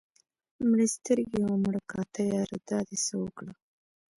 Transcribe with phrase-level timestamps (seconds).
[0.69, 3.53] مړې سترګې او مړه کاته ياره دا دې څه اوکړه